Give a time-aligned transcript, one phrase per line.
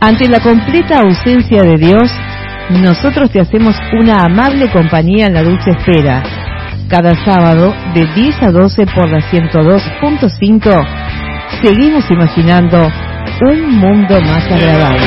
[0.00, 2.10] Ante la completa ausencia de Dios,
[2.70, 6.22] nosotros te hacemos una amable compañía en la dulce espera.
[6.88, 10.86] Cada sábado, de 10 a 12 por la 102.5,
[11.62, 12.92] seguimos imaginando
[13.40, 15.06] un mundo más agradable.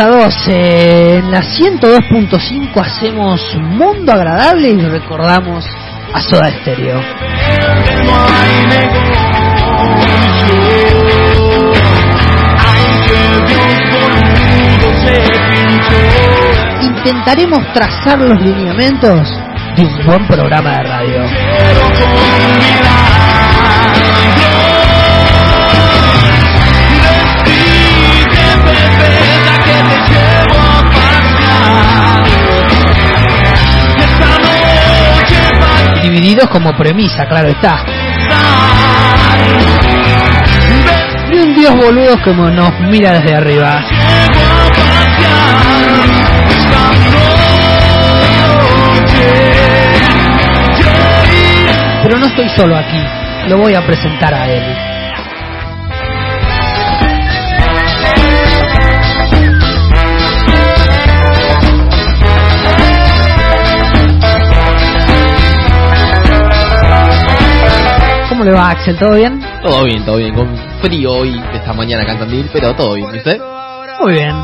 [0.00, 5.64] A 12, en la 102.5 hacemos Mundo Agradable y recordamos
[6.12, 7.00] a Soda Stereo.
[16.80, 19.28] Intentaremos trazar los lineamientos
[19.76, 21.22] de un buen programa de radio.
[36.38, 37.84] Divididos como premisa, claro está.
[41.32, 43.84] Y un dios boludo como nos mira desde arriba.
[52.04, 53.02] Pero no estoy solo aquí,
[53.48, 54.97] lo voy a presentar a él.
[68.48, 68.96] Le va Axel?
[68.96, 69.40] ¿Todo bien?
[69.62, 70.48] Todo bien, todo bien, con
[70.80, 73.40] frío hoy esta mañana acá en Tandil, pero todo bien, ¿y usted?
[74.00, 74.34] Muy bien.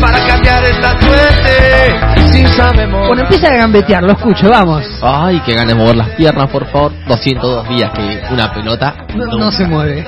[0.00, 3.08] Para cambiar esta suerte, si sabemos.
[3.08, 4.84] Bueno, empieza a gambetear, lo escucho, vamos.
[5.02, 6.92] Ay, que ganas de mover las piernas, por favor.
[7.08, 10.06] 202 días que una pelota No, se mueve.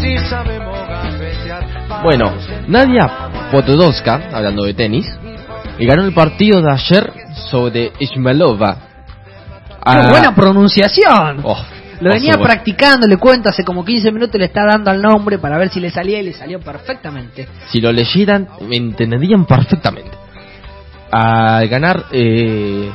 [0.00, 2.02] Si sabemos gambetear.
[2.02, 2.32] Bueno,
[2.68, 3.10] Nadia
[3.50, 5.06] Podoroska, hablando de tenis,
[5.78, 7.12] y ganó el partido de ayer
[7.50, 8.93] sobre Ismailova.
[9.84, 11.40] Qué Ah, buena pronunciación.
[11.44, 11.56] oh,
[12.00, 15.58] Lo venía practicando, le cuento, hace como 15 minutos le está dando al nombre para
[15.58, 17.46] ver si le salía y le salió perfectamente.
[17.70, 20.10] Si lo leyeran, me entenderían perfectamente.
[21.10, 22.90] Al ganar eh,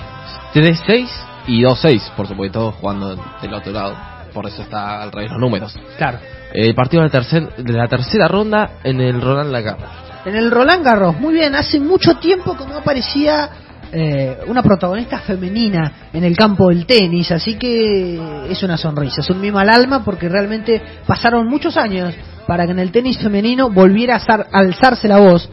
[0.53, 1.07] 3-6
[1.47, 3.95] y 2-6, por supuesto, jugando del otro lado.
[4.33, 5.75] Por eso está al revés los números.
[5.97, 6.19] Claro.
[6.53, 9.85] El partido de la, tercer- de la tercera ronda en el Roland Lagarde.
[10.25, 13.49] En el Roland Garros, muy bien, hace mucho tiempo que no aparecía
[13.91, 18.19] eh, una protagonista femenina en el campo del tenis, así que
[18.49, 22.13] es una sonrisa, es un mimo al alma porque realmente pasaron muchos años
[22.47, 25.49] para que en el tenis femenino volviera a zar- alzarse la voz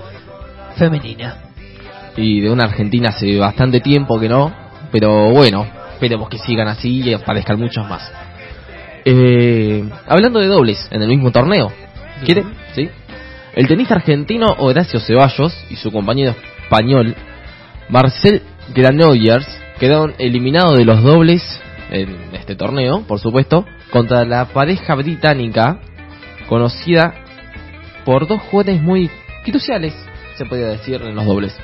[0.77, 1.37] femenina.
[2.17, 4.51] Y de una Argentina hace bastante tiempo que no.
[4.91, 8.11] Pero bueno, esperemos que sigan así y aparezcan muchos más.
[9.05, 11.71] Eh, hablando de dobles en el mismo torneo.
[12.25, 12.45] ¿Quiere?
[12.75, 12.89] ¿Sí?
[13.55, 17.15] El tenista argentino Horacio Ceballos y su compañero español
[17.89, 18.43] Marcel
[18.75, 19.47] Granollers
[19.79, 21.43] quedaron eliminados de los dobles
[21.91, 25.79] en este torneo, por supuesto, contra la pareja británica
[26.49, 27.15] conocida
[28.05, 29.11] por dos jugadores muy
[29.45, 29.95] cruciales,
[30.37, 31.57] se podría decir, en los dobles.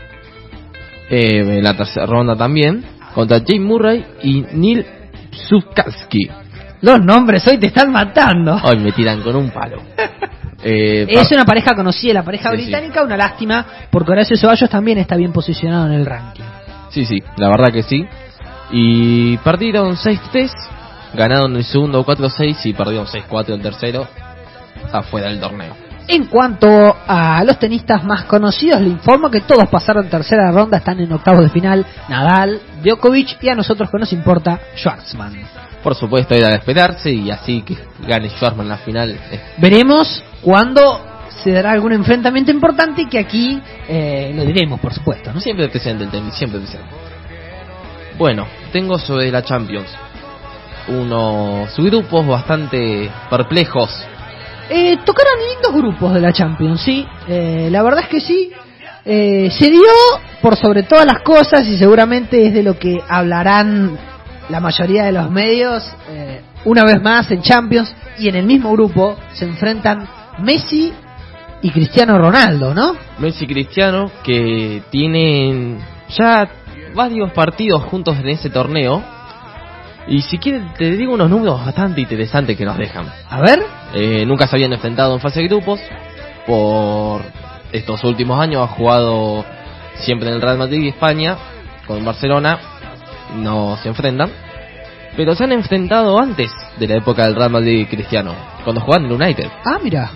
[1.11, 2.85] Eh, en la tercera ronda también,
[3.15, 4.87] contra Jay Murray y Neil
[5.49, 6.31] Zukalski.
[6.81, 8.61] Los nombres hoy te están matando.
[8.65, 9.83] Hoy me tiran con un palo.
[10.65, 12.63] Eh, Es una pareja conocida, la pareja Sí, sí.
[12.65, 16.45] británica, una lástima, porque Horacio Ceballos también está bien posicionado en el ranking.
[16.91, 18.07] Sí, sí, la verdad que sí.
[18.71, 20.51] Y perdieron 6-3,
[21.15, 24.07] ganaron el segundo 4-6 y perdieron 6-4 en tercero,
[24.93, 25.75] afuera del torneo.
[26.09, 26.67] En cuanto
[27.07, 31.45] a los tenistas más conocidos, le informo que todos pasaron tercera ronda, están en octavos
[31.45, 35.35] de final, Nadal, Djokovic y a nosotros que nos importa, Schwartzman.
[35.83, 37.77] Por supuesto, era de esperarse y así que
[38.07, 39.19] gane Schwarzman la final.
[39.59, 41.05] Veremos cuándo
[41.43, 45.33] se dará algún enfrentamiento importante que aquí eh, lo diremos, por supuesto.
[45.33, 45.41] ¿no?
[45.41, 46.87] Siempre presente el tenis, siempre presente.
[48.17, 49.89] Bueno, tengo sobre la Champions
[50.89, 53.91] unos grupos bastante perplejos.
[54.69, 57.07] Eh, tocaron lindos grupos de la Champions, sí.
[57.29, 58.51] Eh, la verdad es que sí.
[59.05, 59.91] Eh, se dio
[60.41, 63.99] por sobre todas las cosas y seguramente es de lo que hablarán
[64.53, 65.83] la mayoría de los medios.
[66.11, 70.07] eh, una vez más en Champions y en el mismo grupo se enfrentan
[70.39, 70.93] Messi
[71.61, 72.95] y Cristiano Ronaldo, ¿no?
[73.19, 75.79] Messi y Cristiano que tienen
[76.17, 76.49] ya
[76.95, 79.03] varios partidos juntos en ese torneo
[80.07, 83.07] Y si quieres, te digo unos números bastante interesantes que nos dejan.
[83.29, 83.61] A ver.
[83.95, 85.81] Eh, nunca se habían enfrentado en fase de grupos.
[86.47, 87.23] Por
[87.73, 89.45] estos últimos años ha jugado
[89.95, 91.37] siempre en el Real Madrid y España.
[91.87, 92.59] Con Barcelona
[93.37, 94.31] no se enfrentan.
[95.17, 98.35] Pero se han enfrentado antes de la época del Real Madrid Cristiano,
[98.65, 99.49] cuando jugaban en United.
[99.65, 100.11] Ah, mira.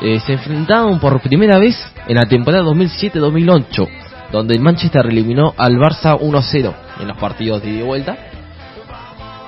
[0.00, 1.74] Eh, se enfrentaron por primera vez
[2.06, 3.88] en la temporada 2007-2008,
[4.30, 8.16] donde el Manchester eliminó al Barça 1-0 en los partidos de ida y vuelta.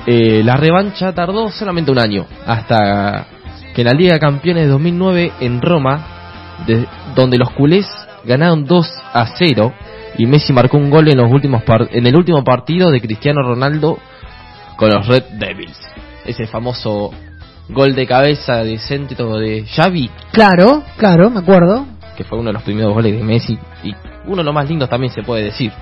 [0.06, 3.26] Eh, la revancha tardó solamente un año, hasta
[3.74, 6.06] que en la Liga de Campeones de 2009 en Roma,
[6.66, 7.86] de- donde los culés
[8.24, 9.72] ganaron 2 a 0
[10.18, 13.98] y Messi marcó un gol en los últimos en el último partido de Cristiano Ronaldo
[14.76, 15.78] con los Red Devils.
[16.26, 17.10] Ese famoso
[17.68, 21.86] gol de cabeza de centro de Xavi, Claro, claro, me acuerdo.
[22.16, 23.94] que fue uno de los primeros goles de Messi y
[24.26, 25.72] uno de los más lindos también se puede decir.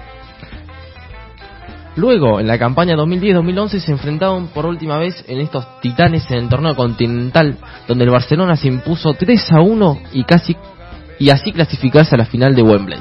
[1.96, 6.48] Luego, en la campaña 2010-2011 se enfrentaron por última vez en estos titanes en el
[6.50, 7.56] torneo continental,
[7.88, 10.54] donde el Barcelona se impuso 3 a 1 y casi
[11.18, 12.98] y así clasificarse a la final de Wembley.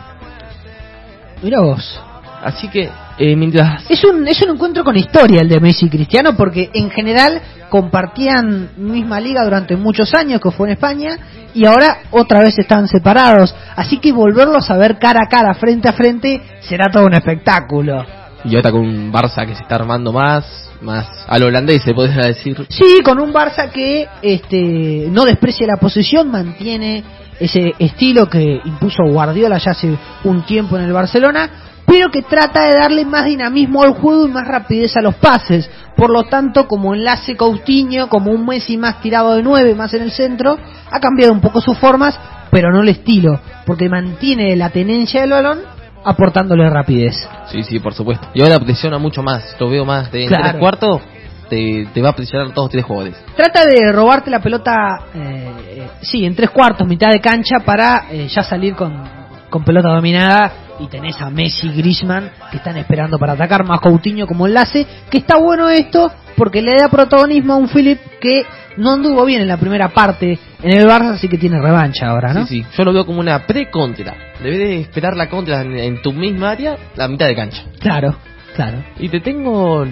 [1.41, 2.01] Mira vos.
[2.43, 5.89] Así que eh, mientras Es un, es un encuentro con historia el de Messi y
[5.89, 11.17] Cristiano porque en general compartían misma liga durante muchos años que fue en España
[11.53, 13.55] y ahora otra vez están separados.
[13.75, 18.05] Así que volverlos a ver cara a cara, frente a frente, será todo un espectáculo.
[18.43, 22.27] y ahora con un Barça que se está armando más, más al holandés se podría
[22.27, 22.65] decir.
[22.69, 27.03] Sí, con un Barça que este, no desprecia la posesión, mantiene
[27.39, 31.49] ese estilo que impuso Guardiola ya hace un tiempo en el Barcelona,
[31.85, 35.69] pero que trata de darle más dinamismo al juego y más rapidez a los pases.
[35.95, 40.01] Por lo tanto, como enlace Coutinho, como un Messi más tirado de nueve, más en
[40.01, 40.57] el centro,
[40.91, 42.19] ha cambiado un poco sus formas,
[42.51, 45.59] pero no el estilo, porque mantiene la tenencia del balón
[46.03, 47.15] aportándole rapidez.
[47.51, 48.27] Sí, sí, por supuesto.
[48.33, 49.55] Y ahora presiona mucho más.
[49.59, 50.43] Lo veo más de en Claro.
[50.43, 51.01] tres cuartos.
[51.49, 53.15] Te, te va a presionar todos tres jugadores.
[53.35, 54.73] Trata de robarte la pelota,
[55.13, 59.03] eh, eh, sí, en tres cuartos, mitad de cancha, para eh, ya salir con,
[59.49, 60.51] con pelota dominada.
[60.77, 64.85] Y tenés a Messi, Griezmann, que están esperando para atacar, más Coutinho como enlace.
[65.09, 68.43] Que está bueno esto, porque le da protagonismo a un Philip que
[68.75, 72.33] no anduvo bien en la primera parte en el Barça, así que tiene revancha ahora,
[72.33, 72.45] ¿no?
[72.45, 72.67] Sí, sí.
[72.77, 74.15] Yo lo veo como una pre-contra.
[74.43, 77.63] Debes de esperar la contra en, en tu misma área, la mitad de cancha.
[77.79, 78.17] Claro,
[78.53, 78.83] claro.
[78.99, 79.85] Y te tengo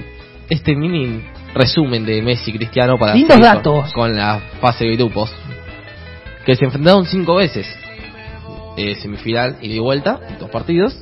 [0.50, 1.24] este mini
[1.54, 3.94] resumen de Messi y Cristiano para Lindos datos.
[3.94, 5.34] Con, con la fase de grupos.
[6.46, 7.68] Que se enfrentaron cinco veces.
[8.76, 10.98] Eh, semifinal y de vuelta, dos partidos.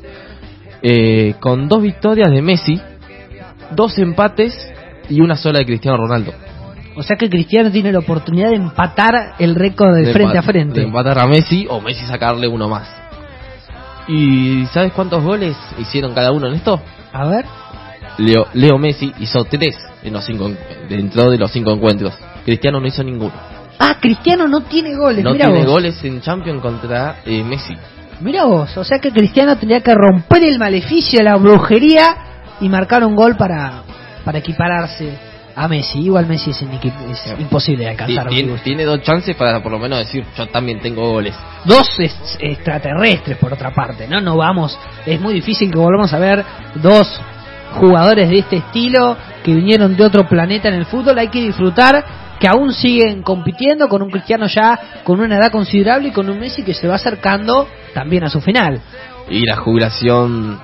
[0.82, 2.82] Eh, con dos victorias de Messi,
[3.72, 4.54] dos empates
[5.10, 6.34] y una sola de Cristiano Ronaldo.
[6.96, 10.42] O sea que Cristiano tiene la oportunidad de empatar el récord de, De frente a
[10.42, 10.80] frente.
[10.82, 12.88] De empatar a Messi o Messi sacarle uno más.
[14.08, 16.82] ¿Y sabes cuántos goles hicieron cada uno en esto?
[17.14, 17.46] A ver.
[18.22, 20.58] Leo, Leo Messi hizo tres en los cinco, en-
[20.90, 22.14] dentro de los cinco encuentros.
[22.46, 23.34] Cristiano no hizo ninguno.
[23.80, 25.66] Ah, Cristiano no tiene goles, No tiene vos.
[25.66, 27.74] goles en Champions contra eh, Messi.
[28.20, 32.16] Mira vos, o sea que Cristiano tendría que romper el maleficio, la brujería
[32.62, 33.82] y marcar un gol para,
[34.24, 35.18] para equipararse
[35.56, 36.00] a Messi.
[36.02, 36.62] Igual Messi es,
[37.40, 38.28] imposible de alcanzar.
[38.30, 41.34] Ti- tiene, tiene dos chances para por lo menos decir yo también tengo goles.
[41.66, 44.22] Dos es- extraterrestres por otra parte, ¿no?
[44.22, 46.46] No vamos, es muy difícil que volvamos a ver
[46.76, 47.20] dos
[47.74, 51.18] jugadores de este estilo que vinieron de otro planeta en el fútbol.
[51.18, 52.04] Hay que disfrutar
[52.40, 56.40] que aún siguen compitiendo con un Cristiano ya con una edad considerable y con un
[56.40, 58.82] Messi que se va acercando también a su final.
[59.30, 60.60] Y la jubilación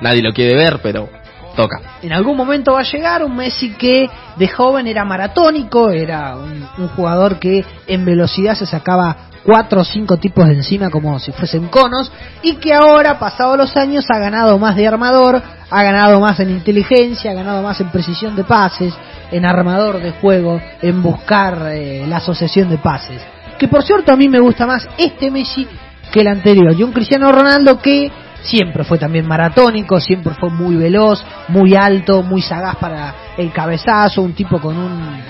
[0.00, 1.08] nadie lo quiere ver, pero
[1.54, 1.80] toca.
[2.02, 6.66] En algún momento va a llegar un Messi que de joven era maratónico, era un,
[6.78, 11.32] un jugador que en velocidad se sacaba cuatro o cinco tipos de encima como si
[11.32, 15.42] fuesen conos y que ahora, pasados los años, ha ganado más de armador,
[15.72, 18.94] ha ganado más en inteligencia, ha ganado más en precisión de pases,
[19.30, 23.22] en armador de juego, en buscar eh, la asociación de pases.
[23.58, 25.66] Que por cierto a mí me gusta más este Messi
[26.12, 26.74] que el anterior.
[26.76, 28.12] Y un Cristiano Ronaldo que
[28.42, 34.20] siempre fue también maratónico, siempre fue muy veloz, muy alto, muy sagaz para el cabezazo,
[34.20, 35.22] un tipo con un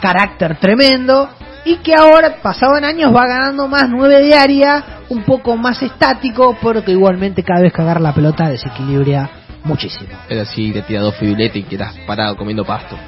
[0.00, 1.28] carácter tremendo
[1.64, 5.82] y que ahora, pasado en años, va ganando más nueve de área, un poco más
[5.82, 10.10] estático, pero que igualmente cada vez que agarra la pelota desequilibra muchísimo.
[10.28, 12.96] Era así, te tira dos fiduletes y quedas parado comiendo pasto.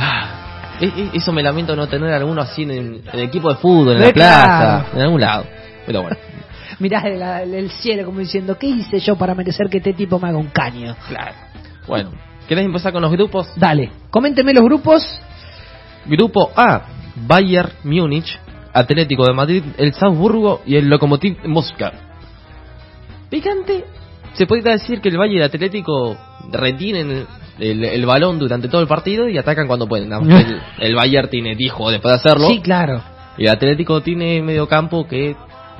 [0.00, 3.56] Ah, e- e- Eso me lamento no tener alguno así en, en el equipo de
[3.56, 5.44] fútbol, en la plaza, en algún lado.
[5.86, 6.16] Pero bueno,
[6.78, 7.20] Mirás el,
[7.54, 10.46] el cielo como diciendo, ¿qué hice yo para merecer que este tipo me haga un
[10.48, 10.94] caño?
[11.08, 11.34] claro.
[11.88, 12.10] Bueno,
[12.46, 13.48] ¿querés empezar con los grupos?
[13.56, 15.02] Dale, coménteme los grupos.
[16.06, 16.82] Grupo A,
[17.26, 18.38] Bayern Múnich,
[18.72, 21.86] Atlético de Madrid, el Salzburgo y el Lokomotiv Moscú.
[23.30, 23.84] Picante,
[24.34, 26.16] se podría decir que el Bayern Atlético
[26.50, 27.26] retienen
[27.58, 30.12] el, el balón durante todo el partido y atacan cuando pueden.
[30.30, 32.48] El, el Bayern tiene 10 juegos después de hacerlo.
[32.48, 33.02] Sí, claro.
[33.36, 35.36] Y el Atlético tiene medio campo que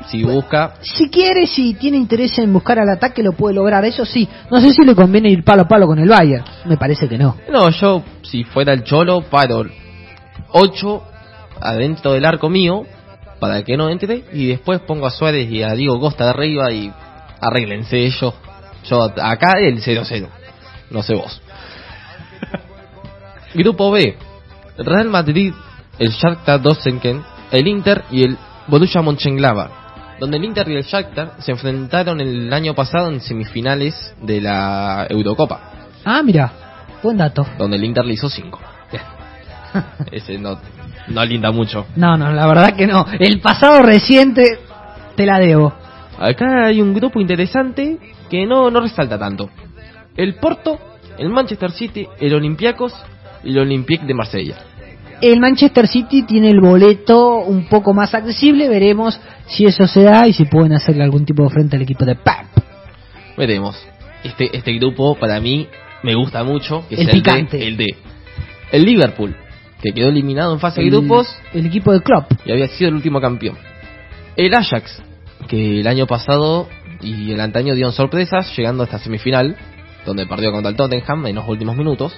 [0.07, 0.75] si busca...
[0.81, 3.85] Si quiere, si tiene interés en buscar al ataque, lo puede lograr.
[3.85, 6.45] Eso sí, no sé si le conviene ir palo a palo con el Bayern.
[6.67, 7.37] Me parece que no.
[7.51, 9.65] No, yo si fuera el Cholo paro
[10.51, 11.03] 8
[11.61, 12.85] adentro del arco mío
[13.41, 16.73] para que no entre y después pongo a Suárez y a Diego Costa de arriba
[16.73, 16.93] y
[17.41, 18.35] arréglense ellos.
[18.85, 20.29] Yo acá el 0-0.
[20.91, 21.41] No sé vos.
[23.55, 24.17] Grupo B.
[24.79, 25.53] Real Madrid,
[25.99, 27.05] el Shakhtar Donetsk,
[27.51, 29.71] el Inter y el Borussia Mönchengladbach.
[30.21, 35.07] Donde el Inter y el Shakhtar se enfrentaron el año pasado en semifinales de la
[35.09, 35.61] Eurocopa.
[36.05, 36.53] Ah, mira,
[37.03, 37.47] buen dato.
[37.59, 38.61] Donde el Inter le hizo 5.
[40.13, 40.59] Ese no,
[41.09, 41.87] no linda mucho.
[41.97, 43.07] No, no, la verdad que no.
[43.19, 44.59] El pasado reciente
[45.17, 45.75] te la debo.
[46.19, 47.99] Acá hay un grupo interesante
[48.29, 49.51] que no, no resalta tanto.
[50.17, 50.79] El Porto,
[51.17, 52.93] el Manchester City, el Olympiacos
[53.45, 54.57] y el Olympique de Marsella.
[55.21, 58.69] El Manchester City tiene el boleto un poco más accesible.
[58.69, 62.05] Veremos si eso se da y si pueden hacerle algún tipo de frente al equipo
[62.05, 62.65] de Pep.
[63.37, 63.77] Veremos.
[64.23, 65.69] Este, este grupo para mí
[66.03, 66.85] me gusta mucho.
[66.89, 67.67] Que El es picante.
[67.67, 67.87] El D,
[68.73, 69.37] el Liverpool,
[69.83, 72.33] que quedó eliminado en fase de grupos El equipo de Klopp.
[72.45, 73.57] y había sido el último campeón.
[74.37, 75.03] El Ajax,
[75.47, 76.69] que el año pasado
[77.01, 79.57] y el antaño dieron sorpresas llegando a esta semifinal,
[80.05, 82.13] donde perdió contra el Tottenham en los últimos minutos.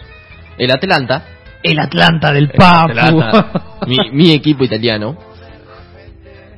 [0.58, 1.24] El Atlanta,
[1.62, 2.90] El Atlanta del el Papu.
[2.98, 3.52] Atlanta,
[3.86, 5.16] mi, mi equipo italiano.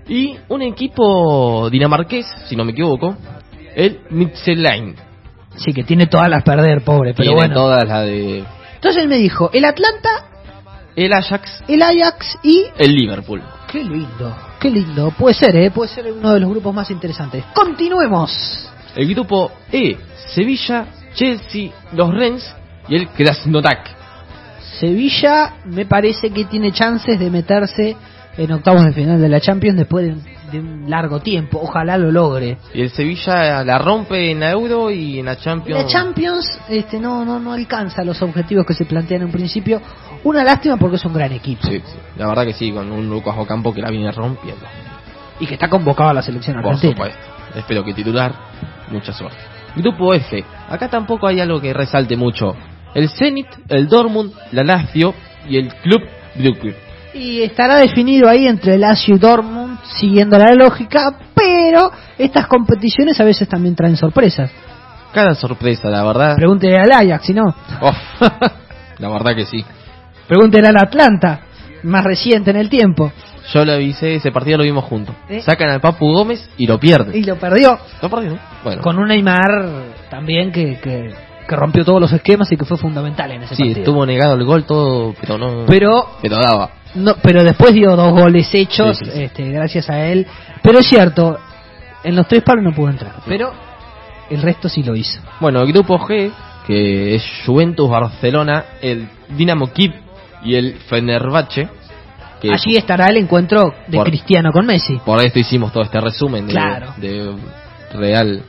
[0.09, 3.16] Y un equipo dinamarqués, si no me equivoco,
[3.75, 4.97] el Midtjylland.
[5.57, 7.14] sí, que tiene todas las perder, pobre.
[7.14, 7.54] Pero Tiene bueno.
[7.54, 10.11] todas las de Entonces él me dijo, el Atlanta,
[10.97, 12.64] el Ajax, el Ajax y...
[12.78, 13.42] el Liverpool.
[13.71, 15.11] Qué lindo, qué lindo.
[15.11, 15.73] Puede ser, ¿eh?
[15.73, 17.45] Puede ser uno de los grupos más interesantes.
[17.52, 18.71] Continuemos.
[18.95, 19.97] El grupo E,
[20.35, 22.54] Sevilla, Chelsea, los Rennes
[22.88, 23.83] y el Krasnodar.
[24.78, 27.97] Sevilla me parece que tiene chances de meterse
[28.37, 31.59] en octavos de final de la Champions después de, de un largo tiempo.
[31.61, 32.59] Ojalá lo logre.
[32.73, 35.83] Y el Sevilla la rompe en la Euro y en la Champions.
[35.83, 39.83] La Champions este, no, no, no alcanza los objetivos que se plantean en un principio.
[40.25, 43.09] Una lástima porque es un gran equipo Sí, sí, la verdad que sí, con un
[43.09, 44.64] Lucas Ocampo que la viene rompiendo.
[45.41, 46.93] y que está convocado a la selección Por argentina.
[46.93, 47.59] supuesto.
[47.59, 48.33] Espero que titular.
[48.91, 49.38] Mucha suerte.
[49.76, 50.45] Grupo F.
[50.69, 52.55] Acá tampoco hay algo que resalte mucho.
[52.95, 55.14] El Zenit, el Dortmund, la Lazio
[55.49, 56.02] y el Club
[56.37, 56.76] Brugge.
[57.14, 63.25] Y estará definido ahí entre Lazio y Dortmund, siguiendo la lógica, pero estas competiciones a
[63.25, 64.50] veces también traen sorpresas.
[65.12, 66.37] Cada sorpresa, la verdad.
[66.37, 67.45] Pregúntele al Ajax, si no.
[67.81, 67.93] Oh,
[68.99, 69.64] la verdad que sí.
[70.33, 71.41] Pregúntele al Atlanta,
[71.83, 73.12] más reciente en el tiempo.
[73.53, 75.15] Yo le avisé, ese partido lo vimos juntos.
[75.29, 75.43] ¿Eh?
[75.43, 77.15] Sacan al Papu Gómez y lo pierden.
[77.15, 77.79] Y lo perdió.
[78.01, 78.39] ¿Lo perdió?
[78.65, 78.81] Bueno.
[78.81, 79.51] Con un Neymar
[80.09, 81.11] también que, que,
[81.47, 83.79] que rompió todos los esquemas y que fue fundamental en ese Sí, partido.
[83.81, 85.67] estuvo negado el gol todo, pero no.
[85.67, 86.71] Pero pero daba.
[86.95, 89.23] No, pero después dio dos goles hechos, Sí, sí, sí.
[89.25, 90.27] Este, gracias a él.
[90.62, 91.39] Pero es cierto,
[92.05, 93.53] en los tres palos no pudo entrar, pero
[94.31, 95.21] el resto sí lo hizo.
[95.41, 96.31] Bueno, el grupo G,
[96.67, 99.93] que es Juventus, Barcelona, el Dinamo Kiev
[100.45, 101.69] y el Fenerbahce.
[102.41, 104.99] Que Allí estará el encuentro de Por- Cristiano con Messi.
[105.05, 106.95] por esto hicimos todo este resumen de, Claro.
[106.97, 107.37] de
[107.95, 108.43] Real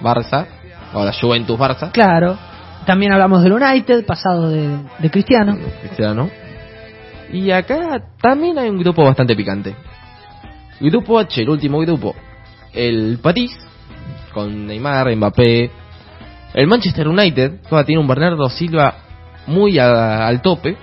[0.00, 0.46] Barça,
[0.94, 1.90] ahora Juventus Barça.
[1.92, 2.38] Claro.
[2.86, 5.58] También hablamos del United, pasado de, de Cristiano.
[5.82, 6.30] Cristiano.
[7.32, 9.74] Y acá también hay un grupo bastante picante.
[10.80, 12.14] Grupo H, el último grupo.
[12.72, 13.52] El París,
[14.32, 15.70] con Neymar, Mbappé.
[16.54, 18.94] El Manchester United, ahora tiene un Bernardo Silva
[19.46, 20.76] muy a- al tope.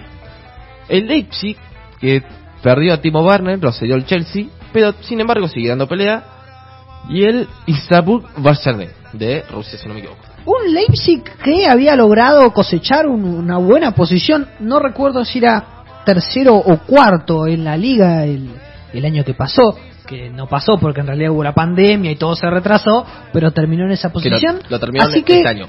[0.90, 1.58] El Leipzig,
[2.00, 2.24] que
[2.62, 6.24] perdió a Timo Werner, lo cedió el Chelsea, pero sin embargo sigue dando pelea.
[7.10, 10.22] Y el Istanbul Barcelona, de Rusia, si no me equivoco.
[10.46, 15.66] Un Leipzig que había logrado cosechar un- una buena posición, no recuerdo si era
[16.06, 18.50] tercero o cuarto en la liga el,
[18.94, 22.36] el año que pasó, que no pasó porque en realidad hubo la pandemia y todo
[22.36, 24.60] se retrasó, pero terminó en esa lo, posición.
[24.68, 25.68] lo terminaron Así que, este año.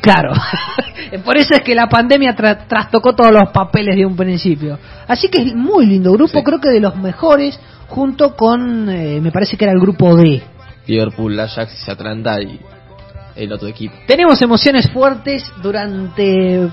[0.00, 0.32] Claro,
[1.24, 4.78] por eso es que la pandemia tra- trastocó todos los papeles de un principio.
[5.08, 6.44] Así que es muy lindo grupo, Sí.
[6.44, 10.42] creo que de los mejores, junto con, eh, me parece que era el grupo D.
[10.86, 12.58] Liverpool, Ajax, Atlanta y
[13.36, 13.94] el otro equipo.
[14.06, 16.68] Tenemos emociones fuertes durante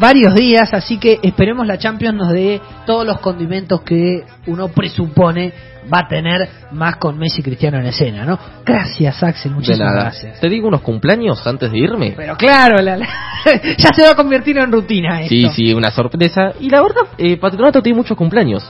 [0.00, 5.52] varios días, así que esperemos la Champions nos dé todos los condimentos que uno presupone
[5.92, 8.38] va a tener más con Messi y Cristiano en escena, ¿no?
[8.64, 10.40] Gracias, Axel, muchísimas gracias.
[10.40, 12.12] Te digo unos cumpleaños antes de irme.
[12.16, 13.08] Pero claro, la- la-
[13.78, 15.28] ya se va a convertir en rutina esto.
[15.30, 16.52] Sí, sí, una sorpresa.
[16.60, 18.62] Y la verdad, eh, Patronato tiene muchos cumpleaños.